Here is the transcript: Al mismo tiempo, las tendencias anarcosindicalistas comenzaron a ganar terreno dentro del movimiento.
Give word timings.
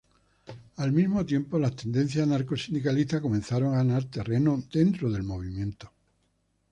Al 0.77 0.91
mismo 0.91 1.23
tiempo, 1.27 1.59
las 1.59 1.75
tendencias 1.75 2.25
anarcosindicalistas 2.25 3.21
comenzaron 3.21 3.75
a 3.75 3.77
ganar 3.77 4.05
terreno 4.05 4.63
dentro 4.73 5.11
del 5.11 5.21
movimiento. 5.21 5.91